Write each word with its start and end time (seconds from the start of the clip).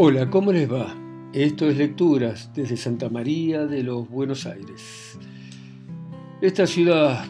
Hola, 0.00 0.30
¿cómo 0.30 0.52
les 0.52 0.72
va? 0.72 0.94
Esto 1.32 1.68
es 1.68 1.76
Lecturas 1.76 2.52
desde 2.54 2.76
Santa 2.76 3.08
María 3.08 3.66
de 3.66 3.82
los 3.82 4.08
Buenos 4.08 4.46
Aires. 4.46 5.18
Esta 6.40 6.68
ciudad 6.68 7.24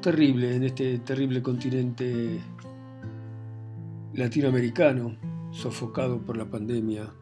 terrible 0.00 0.56
en 0.56 0.64
este 0.64 1.00
terrible 1.00 1.42
continente 1.42 2.40
latinoamericano, 4.14 5.14
sofocado 5.50 6.22
por 6.22 6.38
la 6.38 6.48
pandemia 6.48 7.12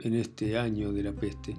en 0.00 0.14
este 0.14 0.58
año 0.58 0.92
de 0.92 1.02
la 1.04 1.12
peste. 1.12 1.56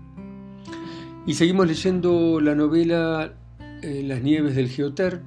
Y 1.26 1.36
seguimos 1.36 1.68
leyendo 1.68 2.42
la 2.42 2.54
novela 2.54 3.34
eh, 3.82 4.04
Las 4.06 4.22
nieves 4.22 4.58
del 4.58 4.68
Geoter. 4.68 5.22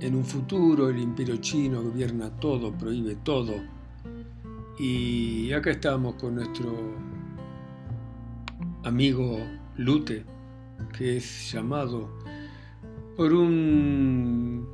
En 0.00 0.14
un 0.14 0.26
futuro 0.26 0.90
el 0.90 0.98
imperio 0.98 1.38
chino 1.38 1.82
gobierna 1.82 2.28
todo, 2.28 2.76
prohíbe 2.76 3.16
todo. 3.24 3.54
Y 4.78 5.52
acá 5.52 5.70
estamos 5.70 6.16
con 6.16 6.34
nuestro 6.34 6.94
amigo 8.84 9.38
Lute, 9.76 10.24
que 10.96 11.16
es 11.16 11.52
llamado 11.52 12.18
por 13.16 13.32
un, 13.32 14.68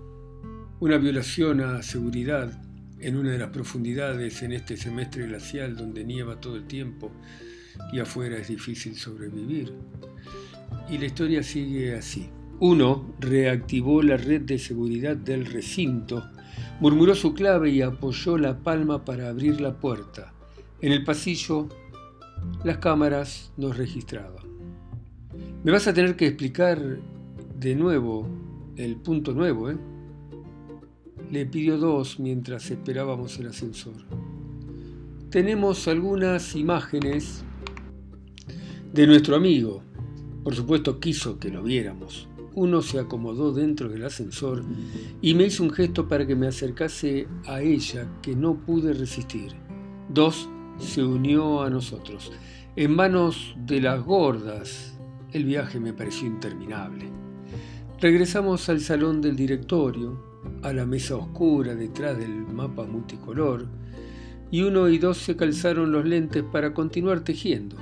una 0.81 0.99
violación 0.99 1.61
a 1.61 1.83
seguridad 1.83 2.61
en 2.99 3.17
una 3.17 3.31
de 3.31 3.39
las 3.39 3.51
profundidades 3.51 4.43
en 4.43 4.53
este 4.53 4.77
semestre 4.77 5.27
glacial 5.27 5.77
donde 5.77 6.05
nieva 6.05 6.41
todo 6.41 6.57
el 6.57 6.67
tiempo 6.67 7.13
y 7.93 8.01
afuera 8.01 8.37
es 8.39 8.49
difícil 8.49 8.97
sobrevivir. 8.97 9.73
Y 10.91 10.99
la 10.99 11.07
historia 11.07 11.43
sigue 11.43 11.95
así. 11.95 12.29
Uno 12.61 13.15
reactivó 13.19 14.03
la 14.03 14.17
red 14.17 14.43
de 14.43 14.59
seguridad 14.59 15.17
del 15.17 15.47
recinto, 15.47 16.23
murmuró 16.83 17.15
su 17.15 17.33
clave 17.33 17.71
y 17.71 17.81
apoyó 17.81 18.37
la 18.37 18.59
palma 18.59 19.05
para 19.05 19.29
abrir 19.29 19.61
la 19.61 19.79
puerta. 19.79 20.33
En 20.81 20.91
el 20.91 21.05
pasillo, 21.05 21.69
las 22.65 22.79
cámaras 22.79 23.53
nos 23.57 23.77
registraban. 23.77 24.45
Me 25.63 25.71
vas 25.71 25.87
a 25.87 25.95
tener 25.95 26.17
que 26.17 26.27
explicar 26.27 26.99
de 27.57 27.77
nuevo 27.77 28.27
el 28.75 28.97
punto 28.97 29.33
nuevo, 29.33 29.71
¿eh? 29.71 29.77
Le 31.31 31.47
pidió 31.47 31.79
dos 31.79 32.19
mientras 32.19 32.69
esperábamos 32.69 33.39
el 33.39 33.47
ascensor. 33.47 33.95
Tenemos 35.31 35.87
algunas 35.87 36.57
imágenes 36.57 37.45
de 38.93 39.07
nuestro 39.07 39.37
amigo. 39.37 39.85
Por 40.43 40.57
supuesto 40.57 40.99
quiso 40.99 41.39
que 41.39 41.51
lo 41.51 41.63
viéramos. 41.63 42.29
Uno 42.55 42.83
se 42.83 42.99
acomodó 42.99 43.53
dentro 43.53 43.89
del 43.89 44.05
ascensor 44.05 44.63
y 45.23 45.35
me 45.35 45.47
hizo 45.47 45.63
un 45.63 45.71
gesto 45.71 46.07
para 46.07 46.27
que 46.27 46.37
me 46.37 46.47
acercase 46.47 47.27
a 47.47 47.63
ella 47.63 48.07
que 48.21 48.37
no 48.37 48.57
pude 48.57 48.93
resistir. 48.93 49.53
Dos 50.11 50.49
se 50.79 51.03
unió 51.03 51.63
a 51.63 51.71
nosotros. 51.71 52.31
En 52.77 52.95
manos 52.95 53.55
de 53.57 53.81
las 53.81 54.05
gordas, 54.05 54.99
el 55.33 55.45
viaje 55.45 55.81
me 55.81 55.95
pareció 55.95 56.27
interminable. 56.27 57.11
Regresamos 58.01 58.69
al 58.69 58.81
salón 58.81 59.21
del 59.21 59.37
directorio, 59.37 60.23
a 60.63 60.73
la 60.73 60.85
mesa 60.85 61.17
oscura 61.17 61.75
detrás 61.75 62.19
del 62.19 62.47
mapa 62.47 62.85
multicolor, 62.85 63.67
y 64.51 64.63
uno 64.63 64.89
y 64.89 64.99
dos 64.99 65.19
se 65.19 65.37
calzaron 65.37 65.93
los 65.93 66.05
lentes 66.05 66.43
para 66.43 66.75
continuar 66.75 67.21
tejiendo. 67.21 67.77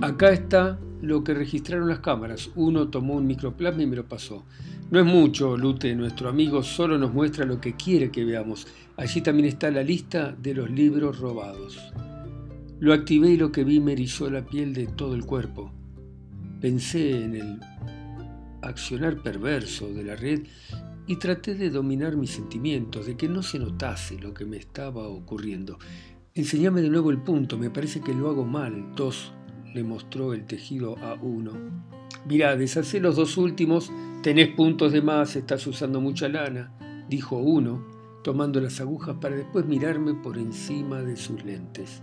Acá 0.00 0.30
está 0.30 0.78
lo 1.02 1.22
que 1.24 1.34
registraron 1.34 1.88
las 1.88 1.98
cámaras. 1.98 2.50
Uno 2.54 2.88
tomó 2.88 3.14
un 3.14 3.26
microplasma 3.26 3.82
y 3.82 3.86
me 3.86 3.96
lo 3.96 4.08
pasó. 4.08 4.44
No 4.90 5.00
es 5.00 5.04
mucho, 5.04 5.56
Lute, 5.56 5.94
nuestro 5.94 6.28
amigo 6.28 6.62
solo 6.62 6.96
nos 6.96 7.12
muestra 7.12 7.44
lo 7.44 7.60
que 7.60 7.74
quiere 7.74 8.10
que 8.10 8.24
veamos. 8.24 8.66
Allí 8.96 9.20
también 9.20 9.48
está 9.48 9.70
la 9.70 9.82
lista 9.82 10.32
de 10.32 10.54
los 10.54 10.70
libros 10.70 11.18
robados. 11.18 11.78
Lo 12.78 12.92
activé 12.92 13.30
y 13.30 13.36
lo 13.36 13.52
que 13.52 13.64
vi 13.64 13.80
me 13.80 13.92
erizó 13.92 14.30
la 14.30 14.46
piel 14.46 14.72
de 14.74 14.86
todo 14.86 15.14
el 15.14 15.24
cuerpo. 15.24 15.72
Pensé 16.60 17.24
en 17.24 17.34
el 17.34 17.60
accionar 18.62 19.22
perverso 19.22 19.92
de 19.92 20.04
la 20.04 20.14
red 20.14 20.42
y 21.06 21.16
traté 21.16 21.56
de 21.56 21.70
dominar 21.70 22.16
mis 22.16 22.30
sentimientos, 22.30 23.06
de 23.06 23.16
que 23.16 23.28
no 23.28 23.42
se 23.42 23.58
notase 23.58 24.20
lo 24.20 24.32
que 24.32 24.44
me 24.44 24.56
estaba 24.56 25.08
ocurriendo. 25.08 25.78
Enseñame 26.34 26.80
de 26.80 26.90
nuevo 26.90 27.10
el 27.10 27.18
punto, 27.18 27.58
me 27.58 27.70
parece 27.70 28.00
que 28.00 28.14
lo 28.14 28.30
hago 28.30 28.44
mal. 28.44 28.94
Dos, 28.94 29.32
le 29.74 29.84
mostró 29.84 30.32
el 30.32 30.44
tejido 30.46 30.96
a 30.98 31.14
uno. 31.14 31.52
Mirá, 32.26 32.56
deshacé 32.56 33.00
los 33.00 33.16
dos 33.16 33.36
últimos, 33.36 33.90
tenés 34.22 34.48
puntos 34.48 34.92
de 34.92 35.02
más, 35.02 35.34
estás 35.36 35.66
usando 35.66 36.00
mucha 36.00 36.28
lana, 36.28 36.72
dijo 37.08 37.36
uno, 37.36 37.84
tomando 38.22 38.60
las 38.60 38.80
agujas 38.80 39.16
para 39.20 39.36
después 39.36 39.66
mirarme 39.66 40.14
por 40.14 40.38
encima 40.38 41.02
de 41.02 41.16
sus 41.16 41.44
lentes. 41.44 42.02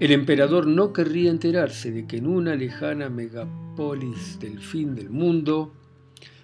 El 0.00 0.12
emperador 0.12 0.66
no 0.66 0.92
querría 0.92 1.30
enterarse 1.30 1.92
de 1.92 2.06
que 2.06 2.16
en 2.16 2.26
una 2.26 2.54
lejana 2.54 3.10
megapolis 3.10 4.38
del 4.40 4.58
fin 4.58 4.94
del 4.94 5.10
mundo, 5.10 5.74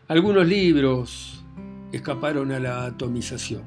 algunos 0.09 0.47
libros 0.47 1.45
escaparon 1.91 2.53
a 2.53 2.61
la 2.61 2.85
atomización. 2.85 3.63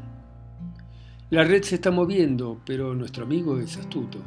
La 1.32 1.44
red 1.44 1.64
se 1.64 1.76
está 1.76 1.92
moviendo, 1.92 2.62
pero 2.66 2.96
nuestro 2.96 3.24
amigo 3.24 3.60
es 3.60 3.78
astuto. 3.78 4.24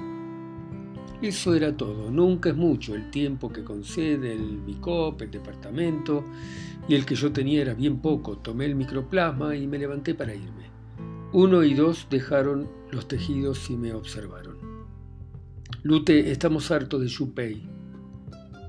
Eso 1.22 1.54
era 1.54 1.76
todo, 1.76 2.10
nunca 2.10 2.48
es 2.48 2.56
mucho 2.56 2.96
el 2.96 3.08
tiempo 3.12 3.52
que 3.52 3.62
concede 3.62 4.32
el 4.32 4.58
MICOP, 4.60 5.22
el 5.22 5.30
departamento, 5.30 6.24
y 6.88 6.96
el 6.96 7.06
que 7.06 7.14
yo 7.14 7.30
tenía 7.32 7.62
era 7.62 7.74
bien 7.74 8.00
poco. 8.00 8.38
Tomé 8.38 8.64
el 8.64 8.74
microplasma 8.74 9.54
y 9.54 9.68
me 9.68 9.78
levanté 9.78 10.16
para 10.16 10.34
irme. 10.34 10.64
Uno 11.32 11.62
y 11.62 11.74
dos 11.74 12.08
dejaron 12.10 12.68
los 12.90 13.06
tejidos 13.06 13.70
y 13.70 13.76
me 13.76 13.94
observaron. 13.94 14.56
Lute, 15.84 16.32
estamos 16.32 16.72
hartos 16.72 17.00
de 17.00 17.26
Pei. 17.28 17.71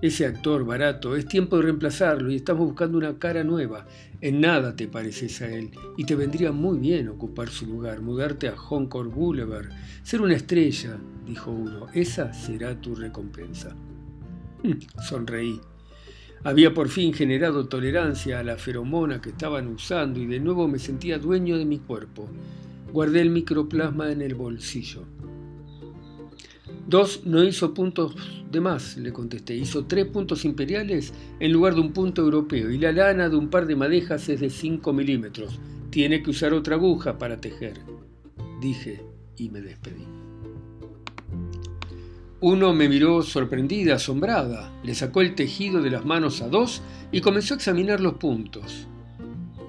Ese 0.04 0.26
actor 0.26 0.66
barato, 0.66 1.16
es 1.16 1.26
tiempo 1.26 1.56
de 1.56 1.62
reemplazarlo 1.62 2.30
y 2.30 2.36
estamos 2.36 2.66
buscando 2.66 2.98
una 2.98 3.18
cara 3.18 3.42
nueva. 3.46 3.88
En 4.20 4.42
nada 4.42 4.76
te 4.76 4.90
pareces 4.90 5.42
a 5.42 5.48
él 5.48 5.72
y 5.96 6.04
te 6.04 6.14
vendría 6.14 6.52
muy 6.52 6.78
bien 6.78 7.08
ocupar 7.08 7.48
su 7.48 7.66
lugar, 7.68 8.02
mudarte 8.02 8.50
a 8.50 8.58
Hong 8.58 8.88
Kong 8.88 9.14
Boulevard, 9.14 9.70
ser 10.04 10.22
una 10.22 10.36
estrella, 10.36 10.98
dijo 11.26 11.52
uno. 11.52 11.88
Esa 11.94 12.34
será 12.34 12.76
tu 12.82 12.96
recompensa. 12.96 13.78
Mm, 14.64 15.02
sonreí. 15.02 15.62
Había 16.44 16.74
por 16.74 16.90
fin 16.90 17.14
generado 17.14 17.70
tolerancia 17.70 18.40
a 18.40 18.44
la 18.44 18.58
feromona 18.58 19.22
que 19.22 19.30
estaban 19.30 19.68
usando 19.68 20.20
y 20.20 20.26
de 20.26 20.42
nuevo 20.42 20.68
me 20.68 20.80
sentía 20.80 21.18
dueño 21.18 21.58
de 21.58 21.64
mi 21.64 21.80
cuerpo. 21.80 22.28
Guardé 22.92 23.22
el 23.22 23.30
microplasma 23.30 24.12
en 24.12 24.22
el 24.22 24.36
bolsillo. 24.36 25.06
Dos 26.88 27.22
no 27.26 27.44
hizo 27.44 27.74
puntos 27.74 28.16
de 28.52 28.60
más, 28.60 28.98
le 28.98 29.14
contesté. 29.14 29.56
Hizo 29.56 29.86
tres 29.86 30.06
puntos 30.06 30.44
imperiales 30.44 31.14
en 31.40 31.52
lugar 31.52 31.76
de 31.76 31.82
un 31.82 31.94
punto 31.94 32.22
europeo 32.22 32.70
y 32.70 32.78
la 32.78 32.92
lana 32.92 33.30
de 33.30 33.38
un 33.38 33.50
par 33.50 33.66
de 33.68 33.76
madejas 33.76 34.28
es 34.30 34.42
de 34.42 34.50
5 34.50 34.92
milímetros. 34.92 35.60
Tiene 35.90 36.22
que 36.22 36.32
usar 36.32 36.54
otra 36.54 36.76
aguja 36.76 37.18
para 37.18 37.40
tejer, 37.40 37.80
dije 38.60 39.02
y 39.38 39.50
me 39.50 39.62
despedí. 39.62 40.06
Uno 42.42 42.74
me 42.74 42.90
miró 42.90 43.22
sorprendida, 43.22 43.96
asombrada. 43.96 44.70
Le 44.84 44.94
sacó 44.94 45.22
el 45.22 45.34
tejido 45.34 45.82
de 45.82 45.90
las 45.90 46.04
manos 46.04 46.42
a 46.42 46.50
dos 46.50 46.82
y 47.12 47.22
comenzó 47.22 47.54
a 47.54 47.58
examinar 47.58 48.02
los 48.02 48.16
puntos. 48.16 48.88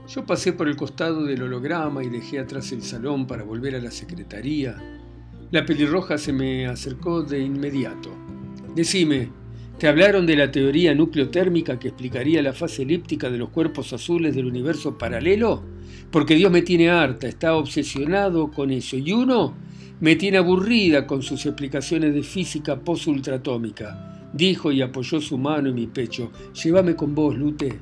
Yo 0.08 0.26
pasé 0.26 0.52
por 0.52 0.68
el 0.68 0.76
costado 0.76 1.22
del 1.24 1.44
holograma 1.44 2.02
y 2.02 2.08
dejé 2.08 2.40
atrás 2.40 2.72
el 2.72 2.82
salón 2.82 3.28
para 3.28 3.44
volver 3.44 3.76
a 3.76 3.80
la 3.80 3.92
secretaría 3.92 5.03
la 5.50 5.64
pelirroja 5.64 6.18
se 6.18 6.32
me 6.32 6.66
acercó 6.66 7.22
de 7.22 7.40
inmediato. 7.40 8.10
Decime, 8.74 9.30
¿te 9.78 9.86
hablaron 9.86 10.26
de 10.26 10.36
la 10.36 10.50
teoría 10.50 10.94
nucleotérmica 10.94 11.78
que 11.78 11.88
explicaría 11.88 12.42
la 12.42 12.52
fase 12.52 12.82
elíptica 12.82 13.30
de 13.30 13.38
los 13.38 13.50
cuerpos 13.50 13.92
azules 13.92 14.34
del 14.34 14.46
universo 14.46 14.98
paralelo? 14.98 15.62
Porque 16.10 16.34
Dios 16.34 16.50
me 16.50 16.62
tiene 16.62 16.90
harta, 16.90 17.28
está 17.28 17.54
obsesionado 17.54 18.50
con 18.50 18.70
eso. 18.70 18.96
Y 18.96 19.12
uno 19.12 19.54
me 20.00 20.16
tiene 20.16 20.38
aburrida 20.38 21.06
con 21.06 21.22
sus 21.22 21.46
explicaciones 21.46 22.14
de 22.14 22.22
física 22.22 22.80
post-ultratómica. 22.80 24.30
Dijo 24.32 24.72
y 24.72 24.82
apoyó 24.82 25.20
su 25.20 25.38
mano 25.38 25.68
en 25.68 25.76
mi 25.76 25.86
pecho. 25.86 26.32
Llévame 26.52 26.96
con 26.96 27.14
vos, 27.14 27.36
Lute. 27.36 27.78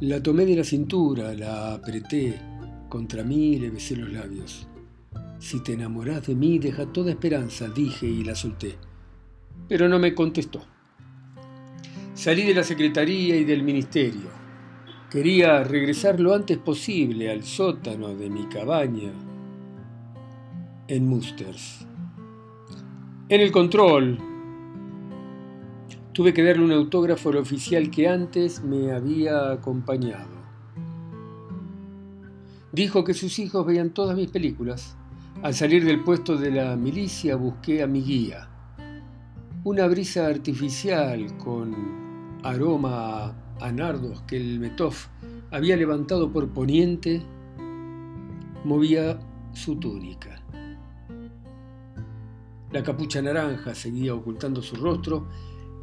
La 0.00 0.22
tomé 0.22 0.44
de 0.44 0.56
la 0.56 0.64
cintura, 0.64 1.32
la 1.32 1.72
apreté 1.72 2.38
contra 2.90 3.22
mí 3.22 3.54
y 3.54 3.58
le 3.60 3.70
besé 3.70 3.96
los 3.96 4.12
labios. 4.12 4.68
Si 5.38 5.60
te 5.60 5.74
enamoras 5.74 6.26
de 6.26 6.34
mí, 6.34 6.58
deja 6.58 6.86
toda 6.86 7.10
esperanza, 7.10 7.68
dije 7.68 8.06
y 8.06 8.24
la 8.24 8.34
solté. 8.34 8.76
Pero 9.68 9.88
no 9.88 9.98
me 9.98 10.14
contestó. 10.14 10.62
Salí 12.14 12.44
de 12.44 12.54
la 12.54 12.62
secretaría 12.62 13.36
y 13.36 13.44
del 13.44 13.62
ministerio. 13.62 14.30
Quería 15.10 15.62
regresar 15.62 16.18
lo 16.18 16.34
antes 16.34 16.56
posible 16.58 17.30
al 17.30 17.42
sótano 17.42 18.14
de 18.14 18.30
mi 18.30 18.46
cabaña 18.46 19.12
en 20.88 21.06
Musters. 21.06 21.86
En 23.28 23.40
el 23.40 23.52
control 23.52 24.18
tuve 26.12 26.32
que 26.32 26.42
darle 26.42 26.64
un 26.64 26.72
autógrafo 26.72 27.28
al 27.28 27.36
oficial 27.36 27.90
que 27.90 28.08
antes 28.08 28.62
me 28.64 28.92
había 28.92 29.52
acompañado. 29.52 30.34
Dijo 32.72 33.04
que 33.04 33.14
sus 33.14 33.38
hijos 33.38 33.66
veían 33.66 33.90
todas 33.90 34.16
mis 34.16 34.30
películas 34.30 34.96
Al 35.42 35.54
salir 35.54 35.84
del 35.84 36.02
puesto 36.02 36.36
de 36.36 36.50
la 36.50 36.76
milicia 36.76 37.36
busqué 37.36 37.82
a 37.82 37.86
mi 37.86 38.02
guía. 38.02 38.48
Una 39.64 39.86
brisa 39.86 40.26
artificial 40.26 41.36
con 41.36 42.40
aroma 42.42 43.34
a 43.60 43.72
nardos 43.72 44.22
que 44.22 44.36
el 44.38 44.58
Metov 44.58 44.94
había 45.50 45.76
levantado 45.76 46.32
por 46.32 46.48
poniente 46.48 47.22
movía 48.64 49.18
su 49.52 49.76
túnica. 49.76 50.42
La 52.72 52.82
capucha 52.82 53.20
naranja 53.20 53.74
seguía 53.74 54.14
ocultando 54.14 54.62
su 54.62 54.76
rostro 54.76 55.28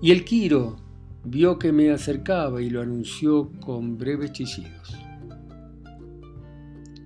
y 0.01 0.11
el 0.11 0.25
Quiro 0.25 0.77
vio 1.23 1.59
que 1.59 1.71
me 1.71 1.91
acercaba 1.91 2.61
y 2.61 2.69
lo 2.71 2.81
anunció 2.81 3.51
con 3.63 3.97
breves 3.99 4.33
chillidos. 4.33 4.97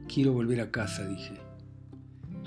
Quiero 0.07 0.31
volver 0.33 0.61
a 0.61 0.71
casa, 0.71 1.05
dije. 1.07 1.46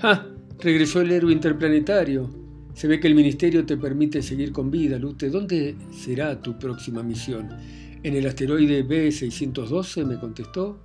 ¡Ah! 0.03 0.25
Regresó 0.59 1.01
el 1.01 1.11
héroe 1.11 1.31
interplanetario. 1.31 2.29
Se 2.73 2.87
ve 2.87 2.99
que 2.99 3.07
el 3.07 3.15
ministerio 3.15 3.65
te 3.65 3.77
permite 3.77 4.21
seguir 4.21 4.51
con 4.51 4.71
vida, 4.71 4.97
Lute. 4.97 5.29
¿Dónde 5.29 5.75
será 5.91 6.41
tu 6.41 6.57
próxima 6.57 7.03
misión? 7.03 7.49
¿En 8.03 8.15
el 8.15 8.25
asteroide 8.25 8.87
B612? 8.87 10.05
me 10.05 10.19
contestó. 10.19 10.79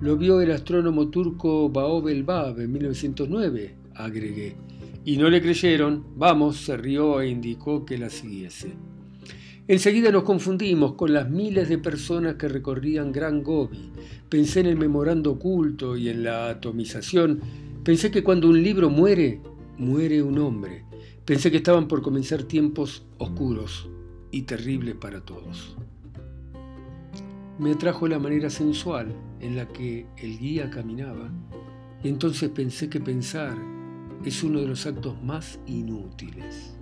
Lo 0.00 0.16
vio 0.16 0.40
el 0.40 0.52
astrónomo 0.52 1.08
turco 1.08 1.68
Baob 1.68 2.08
Elbab 2.08 2.60
en 2.60 2.72
1909, 2.72 3.74
agregué. 3.94 4.56
Y 5.04 5.16
no 5.16 5.28
le 5.28 5.42
creyeron. 5.42 6.06
Vamos, 6.16 6.58
se 6.58 6.76
rió 6.76 7.20
e 7.20 7.28
indicó 7.28 7.84
que 7.84 7.98
la 7.98 8.08
siguiese. 8.08 8.74
Enseguida 9.68 10.10
nos 10.10 10.22
confundimos 10.22 10.94
con 10.94 11.12
las 11.12 11.28
miles 11.28 11.68
de 11.68 11.76
personas 11.76 12.36
que 12.36 12.48
recorrían 12.48 13.12
Gran 13.12 13.42
Gobi. 13.42 13.92
Pensé 14.26 14.60
en 14.60 14.66
el 14.66 14.76
memorando 14.76 15.32
oculto 15.32 15.94
y 15.94 16.08
en 16.08 16.24
la 16.24 16.48
atomización. 16.48 17.42
Pensé 17.84 18.10
que 18.10 18.24
cuando 18.24 18.48
un 18.48 18.62
libro 18.62 18.88
muere, 18.88 19.42
muere 19.76 20.22
un 20.22 20.38
hombre. 20.38 20.86
Pensé 21.26 21.50
que 21.50 21.58
estaban 21.58 21.86
por 21.86 22.00
comenzar 22.00 22.44
tiempos 22.44 23.04
oscuros 23.18 23.90
y 24.30 24.42
terribles 24.42 24.94
para 24.94 25.20
todos. 25.20 25.76
Me 27.58 27.72
atrajo 27.72 28.08
la 28.08 28.18
manera 28.18 28.48
sensual 28.48 29.14
en 29.38 29.54
la 29.54 29.68
que 29.68 30.06
el 30.16 30.38
guía 30.38 30.70
caminaba. 30.70 31.30
Y 32.02 32.08
entonces 32.08 32.48
pensé 32.48 32.88
que 32.88 33.00
pensar 33.00 33.58
es 34.24 34.42
uno 34.42 34.60
de 34.60 34.66
los 34.66 34.86
actos 34.86 35.22
más 35.22 35.60
inútiles. 35.66 36.77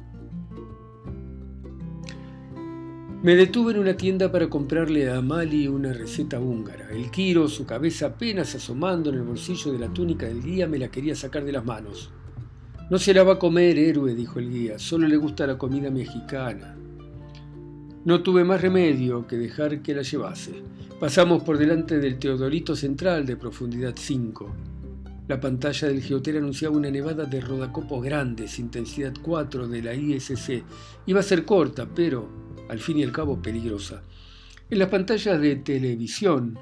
Me 3.26 3.34
detuve 3.34 3.73
en 3.73 3.81
una 3.81 3.96
tienda 3.96 4.31
para 4.31 4.49
comprarle 4.49 5.11
a 5.11 5.17
Amali 5.17 5.67
una 5.67 5.93
receta 5.93 6.38
húngara. 6.38 6.90
El 6.93 7.11
Quiro, 7.11 7.49
su 7.49 7.67
cabeza 7.67 8.06
apenas 8.06 8.55
asomando 8.55 9.11
en 9.11 9.17
el 9.17 9.23
bolsillo 9.23 9.73
de 9.73 9.81
la 9.81 9.88
túnica 9.88 10.26
del 10.26 10.44
guía, 10.44 10.69
me 10.69 10.78
la 10.78 10.93
quería 10.93 11.17
sacar 11.17 11.44
de 11.44 11.50
las 11.50 11.64
manos. 11.64 12.12
No 12.88 13.00
se 13.00 13.12
la 13.12 13.25
va 13.25 13.32
a 13.32 13.38
comer, 13.40 13.78
héroe, 13.78 14.14
dijo 14.14 14.38
el 14.38 14.49
guía, 14.49 14.78
solo 14.78 15.08
le 15.08 15.17
gusta 15.17 15.44
la 15.44 15.58
comida 15.58 15.90
mexicana. 15.90 16.76
No 18.05 18.23
tuve 18.23 18.44
más 18.44 18.61
remedio 18.61 19.26
que 19.26 19.34
dejar 19.34 19.82
que 19.82 19.96
la 19.96 20.02
llevase. 20.02 20.62
Pasamos 21.00 21.43
por 21.43 21.58
delante 21.58 21.99
del 21.99 22.20
Teodorito 22.20 22.76
Central 22.76 23.26
de 23.26 23.37
profundidad 23.37 23.94
5. 23.96 24.55
La 25.28 25.40
pantalla 25.40 25.88
del 25.88 26.02
geoter 26.02 26.37
anunciaba 26.37 26.76
una 26.76 26.88
nevada 26.88 27.25
de 27.25 27.40
rodacopos 27.40 28.05
grandes, 28.05 28.61
intensidad 28.61 29.12
4 29.20 29.67
de 29.67 29.82
la 29.82 29.93
ISC. 29.93 30.62
Iba 31.06 31.19
a 31.19 31.25
ser 31.25 31.44
corta, 31.44 31.88
pero 31.93 32.28
al 32.69 32.78
fin 32.78 32.99
y 32.99 33.02
al 33.02 33.11
cabo 33.11 33.43
peligrosa. 33.43 34.02
En 34.70 34.78
las 34.78 34.88
pantallas 34.88 35.40
de 35.40 35.56
televisión, 35.56 36.56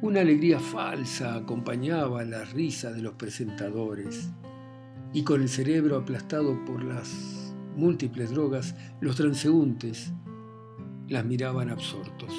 una 0.00 0.20
alegría 0.22 0.58
falsa 0.60 1.34
acompañaba 1.34 2.24
las 2.24 2.54
risas 2.54 2.94
de 2.94 3.02
los 3.02 3.14
presentadores. 3.14 4.30
Y 5.12 5.22
con 5.22 5.42
el 5.42 5.50
cerebro 5.50 5.96
aplastado 5.96 6.64
por 6.64 6.84
las 6.84 7.54
múltiples 7.76 8.30
drogas, 8.30 8.74
los 9.02 9.16
transeúntes 9.16 10.12
las 11.08 11.24
miraban 11.26 11.68
absortos. 11.68 12.32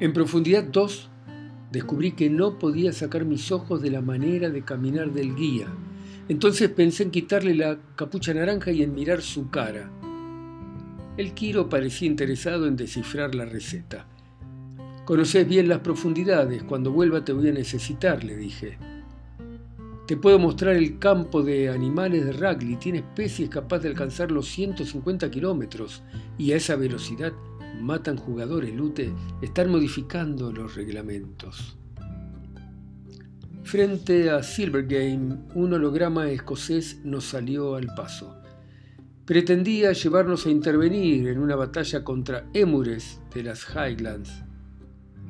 En 0.00 0.14
profundidad 0.14 0.64
2, 0.64 1.10
descubrí 1.74 2.12
que 2.12 2.30
no 2.30 2.58
podía 2.58 2.92
sacar 2.92 3.24
mis 3.24 3.52
ojos 3.52 3.82
de 3.82 3.90
la 3.90 4.00
manera 4.00 4.48
de 4.48 4.62
caminar 4.62 5.12
del 5.12 5.34
guía. 5.34 5.66
Entonces 6.28 6.70
pensé 6.70 7.02
en 7.02 7.10
quitarle 7.10 7.54
la 7.54 7.78
capucha 7.96 8.32
naranja 8.32 8.70
y 8.70 8.82
en 8.82 8.94
mirar 8.94 9.20
su 9.20 9.50
cara. 9.50 9.90
El 11.16 11.34
Quiro 11.34 11.68
parecía 11.68 12.08
interesado 12.08 12.66
en 12.66 12.76
descifrar 12.76 13.34
la 13.34 13.44
receta. 13.44 14.06
Conoces 15.04 15.46
bien 15.46 15.68
las 15.68 15.80
profundidades, 15.80 16.62
cuando 16.62 16.90
vuelva 16.90 17.24
te 17.24 17.32
voy 17.32 17.48
a 17.48 17.52
necesitar, 17.52 18.24
le 18.24 18.36
dije. 18.36 18.78
Te 20.06 20.16
puedo 20.16 20.38
mostrar 20.38 20.76
el 20.76 20.98
campo 20.98 21.42
de 21.42 21.68
animales 21.68 22.24
de 22.24 22.32
Ragli, 22.32 22.76
tiene 22.76 22.98
especies 22.98 23.48
capaces 23.48 23.84
de 23.84 23.88
alcanzar 23.90 24.30
los 24.30 24.46
150 24.48 25.30
kilómetros 25.30 26.02
y 26.38 26.52
a 26.52 26.56
esa 26.56 26.76
velocidad 26.76 27.32
matan 27.80 28.16
jugadores, 28.16 28.74
Lute, 28.74 29.12
están 29.42 29.70
modificando 29.70 30.52
los 30.52 30.74
reglamentos. 30.74 31.76
Frente 33.62 34.30
a 34.30 34.42
Silvergame, 34.42 35.38
un 35.54 35.72
holograma 35.72 36.30
escocés 36.30 37.00
nos 37.04 37.24
salió 37.24 37.76
al 37.76 37.86
paso 37.94 38.44
pretendía 39.24 39.92
llevarnos 39.92 40.44
a 40.44 40.50
intervenir 40.50 41.28
en 41.28 41.38
una 41.38 41.56
batalla 41.56 42.04
contra 42.04 42.46
Emures 42.52 43.20
de 43.34 43.42
las 43.42 43.66
Highlands, 43.70 44.30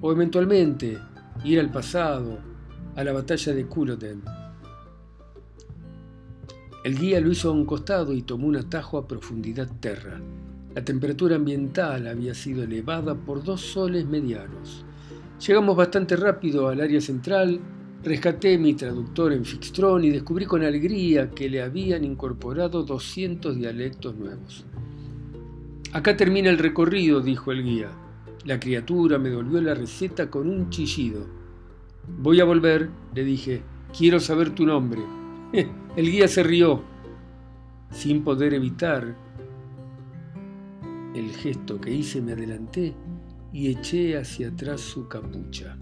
o 0.01 0.11
eventualmente 0.11 0.99
ir 1.45 1.61
al 1.61 1.71
pasado, 1.71 2.39
a 2.97 3.05
la 3.05 3.13
batalla 3.13 3.53
de 3.53 3.67
Culloden. 3.67 4.23
El 6.85 6.99
guía 6.99 7.21
lo 7.21 7.31
hizo 7.31 7.51
a 7.51 7.53
un 7.53 7.65
costado 7.65 8.13
y 8.13 8.23
tomó 8.23 8.47
un 8.47 8.57
atajo 8.57 8.99
a 8.99 9.07
profundidad 9.07 9.69
terra. 9.81 10.21
La 10.75 10.85
temperatura 10.85 11.37
ambiental 11.37 12.07
había 12.07 12.35
sido 12.35 12.65
elevada 12.65 13.15
por 13.15 13.43
dos 13.43 13.61
soles 13.61 14.07
medianos. 14.07 14.85
Llegamos 15.47 15.77
bastante 15.77 16.17
rápido 16.17 16.69
al 16.69 16.81
área 16.81 17.01
central 17.01 17.61
Rescaté 18.05 18.59
mi 18.59 18.75
traductor 18.75 19.33
en 19.33 19.47
Fixtron 19.47 20.05
y 20.05 20.11
descubrí 20.11 20.45
con 20.45 20.63
alegría 20.63 21.31
que 21.31 21.49
le 21.49 21.63
habían 21.63 22.05
incorporado 22.05 22.83
200 22.83 23.57
dialectos 23.57 24.15
nuevos. 24.15 24.67
Acá 25.91 26.15
termina 26.15 26.51
el 26.51 26.59
recorrido, 26.59 27.23
dijo 27.23 27.51
el 27.51 27.65
guía. 27.65 27.89
La 28.45 28.61
criatura 28.61 29.19
me 29.19 29.31
devolvió 29.31 29.59
la 29.63 29.73
receta 29.73 30.29
con 30.29 30.51
un 30.51 30.69
chillido. 30.69 31.27
Voy 32.19 32.41
a 32.41 32.45
volver, 32.45 32.91
le 33.15 33.25
dije. 33.25 33.63
Quiero 33.97 34.21
saber 34.21 34.51
tu 34.51 34.67
nombre. 34.67 35.01
El 35.97 36.11
guía 36.11 36.27
se 36.29 36.43
rió, 36.43 36.83
sin 37.91 38.25
poder 38.25 38.53
evitar 38.53 39.17
el 41.15 41.31
gesto 41.31 41.81
que 41.81 41.93
hice, 41.93 42.21
me 42.21 42.33
adelanté 42.33 42.95
y 43.53 43.69
eché 43.69 44.19
hacia 44.19 44.49
atrás 44.49 44.81
su 44.81 45.07
capucha. 45.07 45.79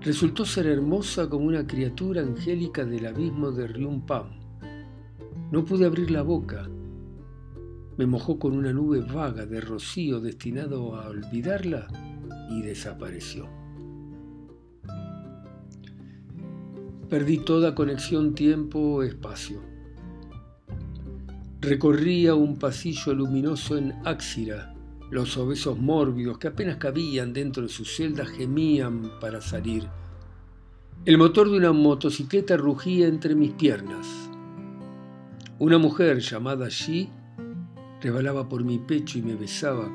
Resultó 0.00 0.46
ser 0.46 0.66
hermosa 0.66 1.28
como 1.28 1.44
una 1.44 1.66
criatura 1.66 2.22
angélica 2.22 2.86
del 2.86 3.06
abismo 3.06 3.52
de 3.52 3.68
Pam. 4.06 4.30
No 5.52 5.64
pude 5.64 5.84
abrir 5.84 6.10
la 6.10 6.22
boca. 6.22 6.70
Me 7.98 8.06
mojó 8.06 8.38
con 8.38 8.56
una 8.56 8.72
nube 8.72 9.02
vaga 9.02 9.44
de 9.44 9.60
rocío 9.60 10.20
destinado 10.20 10.96
a 10.96 11.08
olvidarla 11.10 11.86
y 12.48 12.62
desapareció. 12.62 13.46
Perdí 17.10 17.38
toda 17.38 17.74
conexión 17.74 18.34
tiempo-espacio. 18.34 19.69
Recorría 21.62 22.34
un 22.34 22.56
pasillo 22.56 23.12
luminoso 23.12 23.76
en 23.76 23.92
Axira, 24.06 24.72
los 25.10 25.36
obesos 25.36 25.78
mórbidos 25.78 26.38
que 26.38 26.48
apenas 26.48 26.78
cabían 26.78 27.34
dentro 27.34 27.62
de 27.62 27.68
sus 27.68 27.94
celdas 27.94 28.30
gemían 28.30 29.20
para 29.20 29.42
salir. 29.42 29.86
El 31.04 31.18
motor 31.18 31.50
de 31.50 31.58
una 31.58 31.72
motocicleta 31.72 32.56
rugía 32.56 33.08
entre 33.08 33.34
mis 33.34 33.50
piernas. 33.52 34.06
Una 35.58 35.76
mujer 35.76 36.20
llamada 36.20 36.70
Shi 36.70 37.10
rebalaba 38.00 38.48
por 38.48 38.64
mi 38.64 38.78
pecho 38.78 39.18
y 39.18 39.22
me 39.22 39.34
besaba 39.34 39.86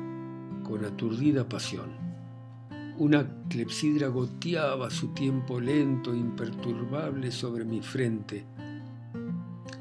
con 0.62 0.84
aturdida 0.84 1.48
pasión. 1.48 1.90
Una 2.96 3.26
clepsidra 3.48 4.06
goteaba 4.06 4.88
su 4.88 5.08
tiempo 5.08 5.58
lento 5.58 6.12
e 6.12 6.16
imperturbable 6.16 7.32
sobre 7.32 7.64
mi 7.64 7.82
frente. 7.82 8.46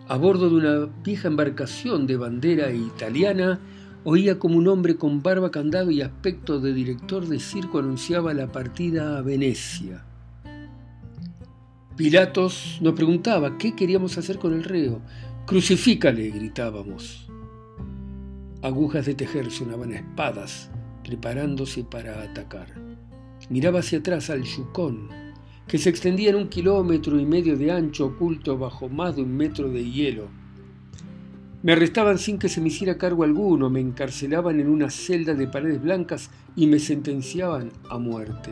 A 0.07 0.17
bordo 0.17 0.49
de 0.49 0.55
una 0.55 0.89
vieja 1.03 1.27
embarcación 1.27 2.07
de 2.07 2.17
bandera 2.17 2.71
italiana, 2.71 3.59
Oía 4.07 4.37
como 4.37 4.59
un 4.59 4.67
hombre 4.67 4.97
con 4.97 5.23
barba 5.23 5.49
candado 5.49 5.89
y 5.89 6.03
aspecto 6.03 6.59
de 6.59 6.75
director 6.75 7.25
de 7.27 7.39
circo 7.39 7.79
anunciaba 7.79 8.35
la 8.35 8.51
partida 8.51 9.17
a 9.17 9.23
Venecia. 9.23 10.05
Pilatos 11.97 12.77
nos 12.81 12.93
preguntaba 12.93 13.57
qué 13.57 13.75
queríamos 13.75 14.19
hacer 14.19 14.37
con 14.37 14.53
el 14.53 14.63
reo. 14.63 15.01
Crucifícale, 15.47 16.29
gritábamos. 16.29 17.27
Agujas 18.61 19.07
de 19.07 19.15
tejer 19.15 19.49
sonaban 19.49 19.91
espadas, 19.91 20.69
preparándose 21.03 21.83
para 21.83 22.21
atacar. 22.21 22.67
Miraba 23.49 23.79
hacia 23.79 23.97
atrás 23.97 24.29
al 24.29 24.43
Yukon, 24.43 25.09
que 25.67 25.77
se 25.77 25.89
extendía 25.89 26.29
en 26.29 26.35
un 26.35 26.47
kilómetro 26.47 27.19
y 27.19 27.25
medio 27.25 27.57
de 27.57 27.71
ancho 27.71 28.07
oculto 28.07 28.57
bajo 28.57 28.87
más 28.87 29.15
de 29.15 29.23
un 29.23 29.35
metro 29.35 29.69
de 29.69 29.89
hielo. 29.89 30.27
Me 31.63 31.71
arrestaban 31.71 32.19
sin 32.19 32.37
que 32.37 32.49
se 32.49 32.61
me 32.61 32.67
hiciera 32.67 32.97
cargo 32.97 33.23
alguno, 33.23 33.71
me 33.71 33.79
encarcelaban 33.79 34.59
en 34.59 34.69
una 34.69 34.91
celda 34.91 35.33
de 35.33 35.47
paredes 35.47 35.81
blancas 35.81 36.29
y 36.55 36.67
me 36.67 36.77
sentenciaban 36.77 37.71
a 37.89 37.97
muerte. 37.97 38.51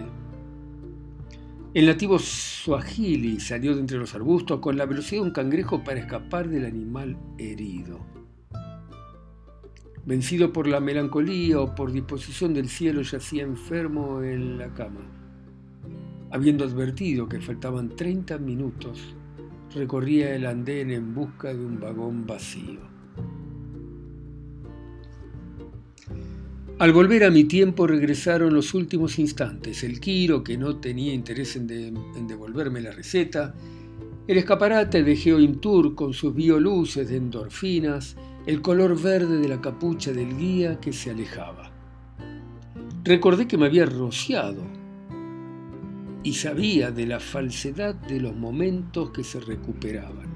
El 1.75 1.86
nativo 1.86 2.17
suajili 2.17 3.39
salió 3.39 3.75
de 3.75 3.82
entre 3.82 3.98
los 3.98 4.15
arbustos 4.15 4.60
con 4.60 4.77
la 4.77 4.86
velocidad 4.86 5.22
de 5.22 5.27
un 5.27 5.34
cangrejo 5.34 5.84
para 5.84 6.00
escapar 6.00 6.50
del 6.50 6.65
animal 6.65 7.17
herido. 7.38 8.00
Vencido 10.05 10.51
por 10.51 10.67
la 10.67 10.79
melancolía 10.79 11.60
o 11.62 11.75
por 11.75 11.91
disposición 11.91 12.53
del 12.53 12.67
cielo, 12.67 13.03
yacía 13.03 13.43
enfermo 13.43 14.22
en 14.22 14.58
la 14.58 14.74
cama. 14.74 15.22
Habiendo 16.33 16.65
advertido 16.65 17.29
que 17.29 17.39
faltaban 17.39 17.95
30 17.95 18.39
minutos, 18.39 18.99
recorría 19.75 20.33
el 20.35 20.47
andén 20.47 20.89
en 20.89 21.13
busca 21.13 21.53
de 21.53 21.63
un 21.63 21.79
vagón 21.79 22.25
vacío. 22.25 22.79
Al 26.79 26.91
volver 26.91 27.23
a 27.25 27.29
mi 27.29 27.43
tiempo 27.43 27.85
regresaron 27.85 28.51
los 28.51 28.73
últimos 28.73 29.19
instantes, 29.19 29.83
el 29.83 29.99
Quiro, 29.99 30.43
que 30.43 30.57
no 30.57 30.77
tenía 30.77 31.13
interés 31.13 31.55
en, 31.55 31.67
devolverme 31.67 32.81
la 32.81 32.93
receta, 32.93 33.53
el 34.25 34.37
escaparate 34.37 35.03
de 35.03 35.15
Geointur 35.15 35.93
con 35.93 36.15
sus 36.15 36.33
bioluces 36.33 37.07
de 37.09 37.17
endorfinas, 37.17 38.15
el 38.47 38.59
color 38.63 38.99
verde 38.99 39.37
de 39.37 39.47
la 39.47 39.61
capucha 39.61 40.11
del 40.11 40.35
guía 40.35 40.79
que 40.79 40.93
se 40.93 41.11
alejaba. 41.11 41.71
Recordé 43.03 43.47
que 43.47 43.59
me 43.59 43.67
había 43.67 43.85
rociado 43.85 44.63
y 46.23 46.33
sabía 46.33 46.91
de 46.91 47.05
la 47.05 47.19
falsedad 47.19 47.95
de 47.95 48.19
los 48.19 48.35
momentos 48.35 49.11
que 49.11 49.23
se 49.23 49.39
recuperaban. 49.39 50.27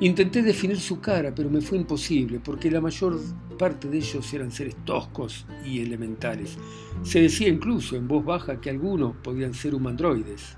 Intenté 0.00 0.42
definir 0.42 0.78
su 0.78 1.00
cara, 1.00 1.34
pero 1.34 1.50
me 1.50 1.60
fue 1.60 1.76
imposible, 1.76 2.40
porque 2.40 2.70
la 2.70 2.80
mayor 2.80 3.18
parte 3.58 3.88
de 3.88 3.98
ellos 3.98 4.32
eran 4.32 4.52
seres 4.52 4.76
toscos 4.84 5.44
y 5.64 5.80
elementales. 5.80 6.56
Se 7.02 7.20
decía 7.20 7.48
incluso 7.48 7.96
en 7.96 8.06
voz 8.06 8.24
baja 8.24 8.60
que 8.60 8.70
algunos 8.70 9.16
podían 9.16 9.54
ser 9.54 9.74
humandroides. 9.74 10.56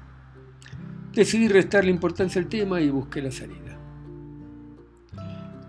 Decidí 1.14 1.48
restarle 1.48 1.90
importancia 1.90 2.40
al 2.40 2.48
tema 2.48 2.80
y 2.80 2.90
busqué 2.90 3.22
la 3.22 3.32
salida. 3.32 3.78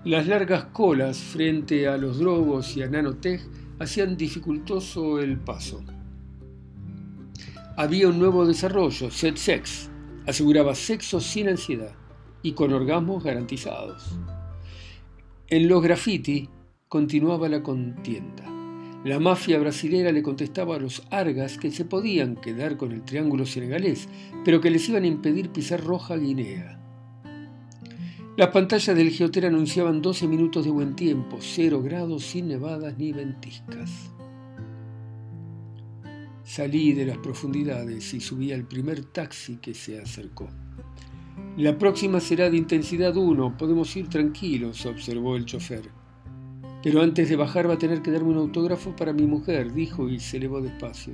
Las 0.03 0.27
largas 0.27 0.65
colas 0.65 1.17
frente 1.17 1.87
a 1.87 1.97
los 1.97 2.19
drogos 2.19 2.75
y 2.75 2.83
a 2.83 2.89
Nanotech 2.89 3.41
hacían 3.79 4.17
dificultoso 4.17 5.19
el 5.19 5.37
paso. 5.37 5.83
Había 7.77 8.09
un 8.09 8.19
nuevo 8.19 8.45
desarrollo, 8.45 9.09
Set 9.09 9.37
Sex, 9.37 9.89
aseguraba 10.27 10.75
sexo 10.75 11.21
sin 11.21 11.47
ansiedad 11.47 11.95
y 12.43 12.51
con 12.51 12.73
orgasmos 12.73 13.23
garantizados. 13.23 14.17
En 15.47 15.67
los 15.69 15.81
graffiti 15.81 16.49
continuaba 16.89 17.47
la 17.47 17.63
contienda. 17.63 18.43
La 19.05 19.19
mafia 19.19 19.57
brasilera 19.57 20.11
le 20.11 20.21
contestaba 20.21 20.75
a 20.75 20.79
los 20.79 21.01
argas 21.09 21.57
que 21.57 21.71
se 21.71 21.85
podían 21.85 22.35
quedar 22.35 22.75
con 22.75 22.91
el 22.91 23.03
triángulo 23.03 23.45
senegalés, 23.45 24.09
pero 24.43 24.59
que 24.59 24.69
les 24.69 24.87
iban 24.89 25.03
a 25.03 25.07
impedir 25.07 25.49
pisar 25.49 25.81
Roja 25.83 26.17
Guinea. 26.17 26.77
Las 28.37 28.49
pantallas 28.49 28.95
del 28.95 29.11
Geoter 29.11 29.45
anunciaban 29.45 30.01
12 30.01 30.27
minutos 30.27 30.65
de 30.65 30.71
buen 30.71 30.95
tiempo, 30.95 31.37
0 31.39 31.81
grados 31.81 32.23
sin 32.23 32.49
nevadas 32.49 32.97
ni 32.97 33.11
ventiscas. 33.11 34.11
Salí 36.53 36.91
de 36.91 37.05
las 37.05 37.17
profundidades 37.17 38.13
y 38.13 38.20
subí 38.20 38.51
al 38.51 38.65
primer 38.65 39.05
taxi 39.05 39.55
que 39.62 39.74
se 39.74 40.01
acercó. 40.01 40.50
La 41.55 41.77
próxima 41.77 42.20
será 42.20 42.50
de 42.50 42.58
intensidad 42.58 43.15
1, 43.15 43.55
podemos 43.58 43.96
ir 43.96 44.10
tranquilos, 44.10 44.86
observó 44.86 45.38
el 45.38 45.46
chofer. 45.46 45.84
Pero 46.84 47.01
antes 47.01 47.29
de 47.29 47.38
bajar 47.38 47.70
va 47.70 47.75
a 47.75 47.77
tener 47.77 48.01
que 48.01 48.12
darme 48.12 48.31
un 48.31 48.38
autógrafo 48.39 48.93
para 48.93 49.13
mi 49.13 49.25
mujer, 49.27 49.72
dijo 49.72 50.10
y 50.10 50.20
se 50.20 50.36
elevó 50.36 50.60
despacio. 50.60 51.13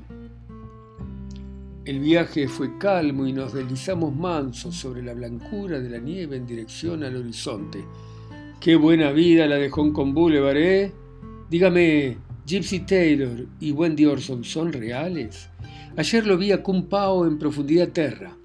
El 1.85 1.99
viaje 1.99 2.47
fue 2.47 2.75
calmo 2.79 3.27
y 3.27 3.31
nos 3.31 3.53
deslizamos 3.53 4.15
mansos 4.15 4.75
sobre 4.75 5.03
la 5.03 5.13
blancura 5.13 5.79
de 5.79 5.89
la 5.91 5.99
nieve 5.99 6.35
en 6.35 6.47
dirección 6.47 7.03
al 7.03 7.15
horizonte. 7.15 7.85
Qué 8.59 8.75
buena 8.75 9.11
vida 9.11 9.45
la 9.45 9.57
de 9.57 9.69
Hong 9.69 9.91
Kong 9.91 10.15
Boulevard, 10.15 10.57
¿eh? 10.57 10.91
Dígame, 11.47 12.17
Gypsy 12.47 12.79
Taylor 12.79 13.45
y 13.59 13.71
Wendy 13.71 14.05
Orson 14.05 14.43
son 14.43 14.73
reales. 14.73 15.49
Ayer 15.97 16.25
lo 16.25 16.37
vi 16.37 16.51
a 16.51 16.63
Kung 16.63 16.85
Pao 16.87 17.27
en 17.27 17.37
profundidad 17.37 17.89
terra. 17.89 18.35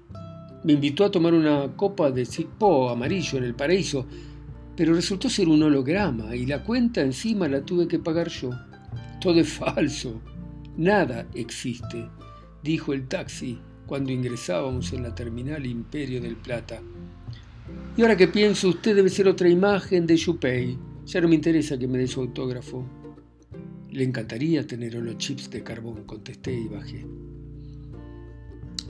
Me 0.63 0.73
invitó 0.73 1.05
a 1.05 1.11
tomar 1.11 1.33
una 1.33 1.75
copa 1.75 2.11
de 2.11 2.27
Po 2.59 2.89
amarillo 2.89 3.37
en 3.37 3.45
el 3.45 3.55
paraíso, 3.55 4.05
pero 4.75 4.93
resultó 4.93 5.29
ser 5.29 5.47
un 5.47 5.63
holograma 5.63 6.35
y 6.35 6.45
la 6.45 6.63
cuenta 6.63 7.01
encima 7.01 7.47
la 7.47 7.61
tuve 7.61 7.87
que 7.87 7.97
pagar 7.97 8.27
yo. 8.27 8.51
Todo 9.19 9.39
es 9.39 9.49
falso. 9.49 10.21
Nada 10.77 11.25
existe 11.33 12.09
dijo 12.63 12.93
el 12.93 13.07
taxi 13.07 13.59
cuando 13.85 14.11
ingresábamos 14.11 14.93
en 14.93 15.03
la 15.03 15.13
terminal 15.13 15.65
Imperio 15.65 16.21
del 16.21 16.37
Plata. 16.37 16.81
Y 17.97 18.01
ahora 18.01 18.17
que 18.17 18.27
pienso, 18.27 18.69
usted 18.69 18.95
debe 18.95 19.09
ser 19.09 19.27
otra 19.27 19.49
imagen 19.49 20.07
de 20.07 20.15
Yupei. 20.15 20.77
Ya 21.05 21.21
no 21.21 21.27
me 21.27 21.35
interesa 21.35 21.77
que 21.77 21.87
me 21.87 21.97
dé 21.97 22.07
su 22.07 22.21
autógrafo. 22.21 23.02
Le 23.93 24.03
encantaría 24.03 24.65
tener 24.65 24.97
chips 25.17 25.51
de 25.51 25.61
carbón, 25.61 26.05
contesté 26.05 26.51
y 26.51 26.67
bajé. 26.67 27.05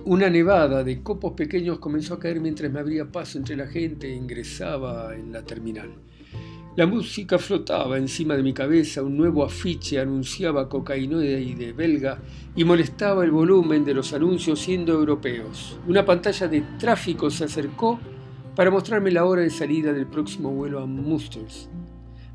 Una 0.06 0.30
nevada 0.30 0.82
de 0.82 1.04
copos 1.04 1.34
pequeños 1.34 1.80
comenzó 1.80 2.14
a 2.14 2.20
caer 2.20 2.40
mientras 2.40 2.72
me 2.72 2.80
abría 2.80 3.12
paso 3.12 3.38
entre 3.38 3.58
la 3.58 3.68
gente 3.68 4.08
e 4.08 4.16
ingresaba 4.16 5.14
en 5.14 5.34
la 5.34 5.44
terminal. 5.44 5.90
La 6.78 6.88
música 6.88 7.38
flotaba 7.38 7.98
encima 7.98 8.38
de 8.38 8.44
mi 8.44 8.54
cabeza, 8.54 9.04
un 9.04 9.18
nuevo 9.18 9.44
afiche 9.44 10.00
anunciaba 10.00 10.70
cocainoide 10.70 11.74
belga 11.74 12.22
y 12.56 12.64
molestaba 12.64 13.26
el 13.26 13.32
volumen 13.32 13.84
de 13.84 13.94
los 13.96 14.14
anuncios 14.14 14.70
europeos. 14.70 15.78
Una 15.86 16.06
pantalla 16.06 16.48
de 16.48 16.62
tráfico 16.80 17.30
se 17.30 17.44
acercó 17.44 18.00
para 18.56 18.72
mostrarme 18.72 19.12
la 19.12 19.26
hora 19.26 19.42
de 19.42 19.50
salida 19.50 19.92
del 19.92 20.08
próximo 20.08 20.52
vuelo 20.52 20.80
a 20.80 20.86
Musters. 20.86 21.70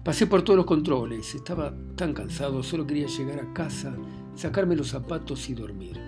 Pasé 0.09 0.27
por 0.27 0.41
todos 0.41 0.57
los 0.57 0.65
controles, 0.65 1.35
estaba 1.35 1.71
tan 1.95 2.15
cansado, 2.15 2.62
solo 2.62 2.87
quería 2.87 3.09
llegar 3.09 3.41
a 3.41 3.53
casa, 3.53 3.95
sacarme 4.35 4.75
los 4.75 4.88
zapatos 4.88 5.50
y 5.50 5.55
dormir. 5.55 6.00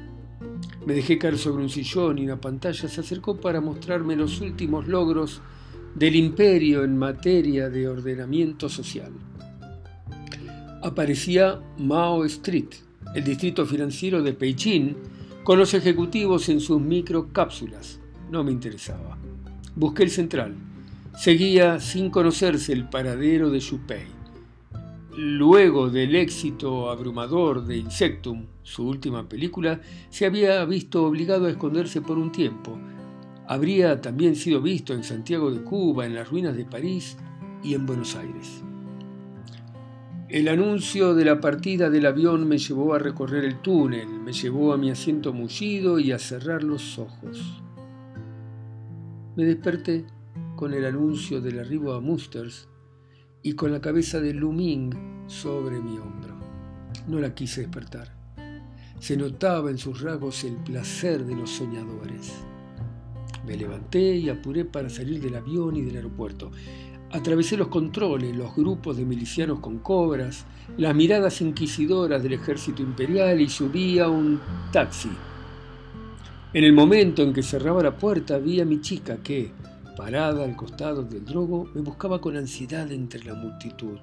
Me 0.87 0.95
dejé 0.95 1.19
caer 1.19 1.37
sobre 1.37 1.65
un 1.65 1.69
sillón 1.69 2.17
y 2.17 2.25
una 2.25 2.41
pantalla 2.41 2.89
se 2.89 3.01
acercó 3.03 3.37
para 3.37 3.61
mostrarme 3.61 4.17
los 4.17 4.41
últimos 4.41 4.89
logros 4.89 5.43
del 5.95 6.17
imperio 6.17 6.83
en 6.83 6.97
materia 6.97 7.69
de 7.69 7.89
ordenamiento 7.89 8.71
social. 8.71 9.13
Aparecía 10.83 11.61
Mao 11.77 12.25
Street, 12.25 12.71
el 13.15 13.23
distrito 13.23 13.67
financiero 13.67 14.23
de 14.23 14.33
Beijing, 14.33 14.95
con 15.45 15.59
los 15.59 15.75
ejecutivos 15.75 16.49
en 16.49 16.61
sus 16.61 16.81
microcápsulas. 16.81 18.01
No 18.31 18.45
me 18.45 18.51
interesaba. 18.51 19.19
Busqué 19.77 20.05
el 20.05 20.11
central. 20.11 20.70
Seguía 21.17 21.81
sin 21.81 22.11
conocerse 22.11 22.73
el 22.73 22.89
paradero 22.89 23.51
de 23.51 23.61
Xupei. 23.61 24.07
Luego 25.17 25.91
del 25.91 26.15
éxito 26.15 26.91
abrumador 26.91 27.67
de 27.67 27.77
Insectum, 27.77 28.47
su 28.63 28.87
última 28.87 29.29
película, 29.29 29.81
se 30.09 30.25
había 30.25 30.65
visto 30.65 31.05
obligado 31.05 31.47
a 31.47 31.51
esconderse 31.51 32.01
por 32.01 32.17
un 32.17 32.33
tiempo, 32.33 32.79
habría 33.51 34.01
también 34.01 34.37
sido 34.37 34.63
visto 34.63 34.95
en 34.95 35.03
Santiago 35.03 35.51
de 35.51 35.63
Cuba, 35.63 36.07
en 36.07 36.15
las 36.15 36.31
ruinas 36.31 36.57
de 36.57 36.65
París 36.65 37.17
y 37.65 37.75
en 37.75 37.85
Buenos 37.85 38.15
Aires. 38.15 38.63
El 40.29 40.47
anuncio 40.47 41.17
de 41.17 41.25
la 41.25 41.41
partida 41.41 41.91
del 41.91 42.07
avión 42.07 42.47
me 42.47 42.59
llevó 42.59 42.95
a 42.95 43.01
recorrer 43.01 43.45
el 43.45 43.61
túnel, 43.61 44.09
me 44.09 44.33
llevó 44.33 44.73
a 44.73 44.79
mi 44.79 44.93
asiento 44.93 45.33
mullido 45.33 45.99
y 45.99 46.13
a 46.13 46.21
cerrar 46.21 46.63
los 46.63 47.01
ojos. 47.01 47.61
Me 49.35 49.45
desperté 49.45 50.05
con 50.61 50.75
el 50.75 50.85
anuncio 50.85 51.41
del 51.41 51.59
arribo 51.59 51.95
a 51.95 52.03
Musters 52.03 52.69
y 53.43 53.55
con 53.55 53.73
la 53.73 53.81
cabeza 53.81 54.21
de 54.21 54.35
Luming 54.35 55.25
sobre 55.27 55.81
mi 55.81 55.97
hombro. 55.97 56.35
No 57.09 57.19
la 57.19 57.35
quise 57.35 57.63
despertar. 57.63 58.15
Se 58.99 59.17
notaba 59.17 59.71
en 59.71 59.79
sus 59.79 60.03
rasgos 60.03 60.45
el 60.45 60.57
placer 60.57 61.25
de 61.25 61.35
los 61.35 61.49
soñadores. 61.49 62.35
Me 63.47 63.57
levanté 63.57 64.17
y 64.17 64.29
apuré 64.29 64.67
para 64.67 64.91
salir 64.91 65.23
del 65.23 65.37
avión 65.37 65.77
y 65.77 65.81
del 65.81 65.97
aeropuerto. 65.97 66.51
Atravesé 67.11 67.57
los 67.57 67.69
controles, 67.69 68.37
los 68.37 68.55
grupos 68.55 68.99
de 68.99 69.07
milicianos 69.07 69.61
con 69.61 69.79
cobras, 69.79 70.45
las 70.77 70.95
miradas 70.95 71.41
inquisidoras 71.41 72.23
del 72.23 72.35
ejército 72.35 72.83
imperial 72.83 73.41
y 73.41 73.49
subí 73.49 73.99
a 73.99 74.11
un 74.11 74.39
taxi. 74.71 75.09
En 76.53 76.65
el 76.65 76.75
momento 76.75 77.23
en 77.23 77.33
que 77.33 77.43
cerraba 77.43 77.83
la 77.83 77.97
puerta 77.97 78.37
vi 78.37 78.61
a 78.61 78.67
mi 78.67 78.83
chica 78.83 79.23
que, 79.23 79.53
parada 79.95 80.45
al 80.45 80.57
costado 80.57 81.03
del 81.03 81.25
drogo, 81.25 81.71
me 81.75 81.81
buscaba 81.81 82.21
con 82.21 82.37
ansiedad 82.37 82.91
entre 82.93 83.25
la 83.25 83.35
multitud. 83.35 83.99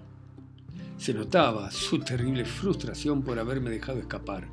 Se 0.97 1.13
notaba 1.13 1.69
su 1.71 1.99
terrible 1.99 2.45
frustración 2.45 3.21
por 3.21 3.39
haberme 3.39 3.69
dejado 3.69 3.99
escapar. 3.99 4.47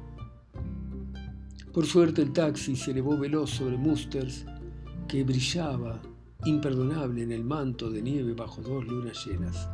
Por 1.72 1.86
suerte 1.86 2.22
el 2.22 2.32
taxi 2.32 2.76
se 2.76 2.92
elevó 2.92 3.18
veloz 3.18 3.50
sobre 3.50 3.76
Musters, 3.76 4.44
que 5.08 5.24
brillaba 5.24 6.00
imperdonable 6.44 7.22
en 7.22 7.32
el 7.32 7.44
manto 7.44 7.90
de 7.90 8.02
nieve 8.02 8.34
bajo 8.34 8.60
dos 8.60 8.86
lunas 8.86 9.26
llenas. 9.26 9.68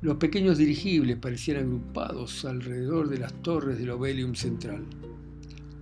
Los 0.00 0.16
pequeños 0.16 0.58
dirigibles 0.58 1.16
parecían 1.16 1.58
agrupados 1.58 2.44
alrededor 2.44 3.08
de 3.08 3.18
las 3.18 3.32
torres 3.42 3.78
del 3.78 3.90
Ovelium 3.90 4.34
Central. 4.34 4.84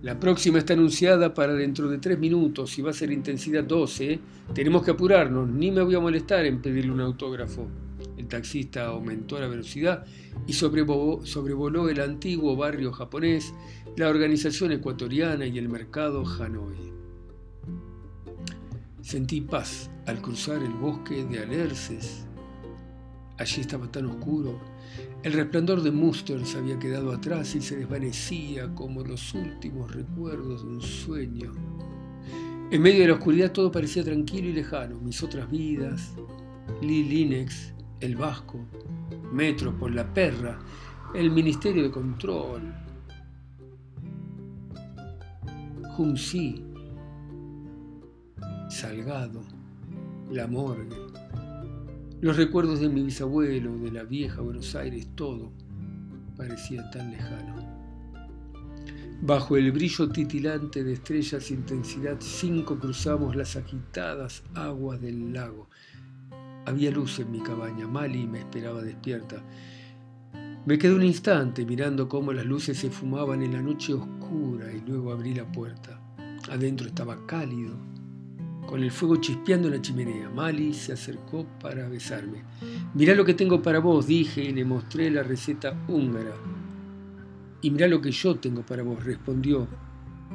La 0.03 0.19
próxima 0.19 0.59
está 0.59 0.73
anunciada 0.73 1.33
para 1.33 1.53
dentro 1.53 1.89
de 1.89 1.97
tres 1.97 2.19
minutos 2.19 2.77
y 2.77 2.83
va 2.83 2.91
a 2.91 2.93
ser 2.93 3.11
intensidad 3.11 3.63
12. 3.63 4.19
Tenemos 4.53 4.83
que 4.83 4.91
apurarnos, 4.91 5.49
ni 5.49 5.71
me 5.71 5.81
voy 5.81 5.95
a 5.95 5.99
molestar 5.99 6.45
en 6.45 6.61
pedirle 6.61 6.91
un 6.91 7.01
autógrafo. 7.01 7.67
El 8.15 8.27
taxista 8.27 8.85
aumentó 8.85 9.39
la 9.39 9.47
velocidad 9.47 10.05
y 10.45 10.53
sobrevoló, 10.53 11.89
el 11.89 11.99
antiguo 11.99 12.55
barrio 12.55 12.91
japonés, 12.91 13.53
la 13.95 14.09
organización 14.09 14.71
ecuatoriana 14.71 15.47
y 15.47 15.57
el 15.57 15.67
mercado 15.67 16.23
Hanoi. 16.25 16.93
Sentí 19.01 19.41
paz 19.41 19.89
al 20.05 20.21
cruzar 20.21 20.61
el 20.61 20.73
bosque 20.73 21.23
de 21.25 21.39
alerces. 21.39 22.27
Allí 23.39 23.61
estaba 23.61 23.91
tan 23.91 24.05
oscuro. 24.05 24.59
El 25.23 25.33
resplandor 25.33 25.81
de 25.81 25.91
Musters 25.91 26.55
había 26.55 26.77
quedado 26.77 27.11
atrás 27.11 27.55
y 27.55 27.61
se 27.61 27.75
desvanecía 27.75 28.73
como 28.75 29.03
los 29.03 29.33
últimos 29.33 29.93
recuerdos 29.93 30.63
de 30.63 30.69
un 30.69 30.81
sueño. 30.81 31.51
En 32.69 32.81
medio 32.81 33.01
de 33.01 33.07
la 33.07 33.13
oscuridad 33.13 33.51
todo 33.51 33.71
parecía 33.71 34.03
tranquilo 34.03 34.49
y 34.49 34.53
lejano. 34.53 34.99
Mis 34.99 35.23
otras 35.23 35.49
vidas, 35.49 36.13
Lee 36.81 37.03
Linex, 37.03 37.73
el 37.99 38.15
Vasco, 38.15 38.59
Metro 39.33 39.75
por 39.77 39.91
la 39.91 40.13
Perra, 40.13 40.59
el 41.15 41.31
Ministerio 41.31 41.83
de 41.83 41.91
Control, 41.91 42.61
Junsi, 45.95 46.63
Salgado, 48.69 49.41
la 50.29 50.45
morgue, 50.45 50.95
los 52.19 52.35
recuerdos 52.35 52.79
de 52.79 52.89
mi 52.89 53.03
bisabuelo, 53.03 53.77
de 53.77 53.91
la 53.91 54.03
vieja 54.03 54.41
Buenos 54.41 54.75
Aires, 54.75 55.07
todo 55.15 55.51
parecía 56.35 56.89
tan 56.91 57.11
lejano. 57.11 57.55
Bajo 59.21 59.57
el 59.57 59.71
brillo 59.71 60.09
titilante 60.09 60.83
de 60.83 60.93
estrellas 60.93 61.49
intensidad 61.49 62.17
5 62.19 62.79
cruzamos 62.79 63.35
las 63.35 63.55
agitadas 63.55 64.43
aguas 64.53 65.01
del 65.01 65.33
lago. 65.33 65.69
Había 66.65 66.91
luz 66.91 67.19
en 67.19 67.31
mi 67.31 67.41
cabaña, 67.41 67.87
Mali 67.87 68.27
me 68.27 68.39
esperaba 68.39 68.81
despierta. 68.81 69.43
Me 70.65 70.77
quedé 70.77 70.93
un 70.93 71.03
instante 71.03 71.65
mirando 71.65 72.07
cómo 72.07 72.33
las 72.33 72.45
luces 72.45 72.77
se 72.77 72.91
fumaban 72.91 73.41
en 73.41 73.53
la 73.53 73.61
noche 73.61 73.93
oscura 73.93 74.71
y 74.71 74.81
luego 74.87 75.11
abrí 75.11 75.33
la 75.33 75.51
puerta. 75.51 75.99
Adentro 76.51 76.87
estaba 76.87 77.25
cálido, 77.25 77.75
con 78.67 78.83
el 78.83 78.91
fuego 78.91 79.15
chispeando 79.15 79.69
en 79.69 79.75
la 79.75 79.81
chimenea. 79.81 80.29
Mali 80.29 80.73
se 80.73 80.93
acercó 80.93 81.47
para 81.59 81.87
besarme. 81.87 82.43
Mirá 82.93 83.15
lo 83.15 83.25
que 83.25 83.33
tengo 83.33 83.61
para 83.61 83.79
vos, 83.79 84.05
dije 84.05 84.43
y 84.43 84.53
le 84.53 84.65
mostré 84.65 85.09
la 85.09 85.23
receta 85.23 85.75
húngara. 85.87 86.35
Y 87.61 87.71
mirá 87.71 87.87
lo 87.87 88.01
que 88.01 88.11
yo 88.11 88.35
tengo 88.35 88.61
para 88.61 88.83
vos, 88.83 89.03
respondió 89.03 89.67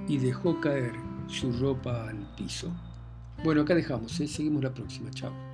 y 0.08 0.16
dejó 0.16 0.60
caer 0.60 0.94
su 1.28 1.52
ropa 1.52 2.08
al 2.08 2.34
piso. 2.34 2.72
Bueno, 3.44 3.62
acá 3.62 3.74
dejamos, 3.74 4.18
¿eh? 4.18 4.26
seguimos 4.26 4.64
la 4.64 4.74
próxima. 4.74 5.10
Chao. 5.10 5.51